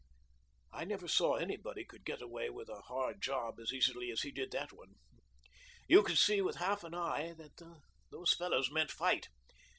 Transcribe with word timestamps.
"I 0.73 0.83
never 0.83 1.07
saw 1.07 1.35
anybody 1.35 1.85
get 2.03 2.23
away 2.23 2.49
with 2.49 2.69
a 2.69 2.81
hard 2.87 3.21
job 3.21 3.59
as 3.59 3.71
easily 3.71 4.09
as 4.09 4.23
he 4.23 4.31
did 4.31 4.49
that 4.49 4.73
one. 4.73 4.95
You 5.87 6.01
could 6.01 6.17
see 6.17 6.41
with 6.41 6.55
half 6.55 6.83
an 6.83 6.95
eye 6.95 7.33
that 7.37 7.61
those 8.09 8.33
fellows 8.33 8.71
meant 8.71 8.89
fight. 8.89 9.27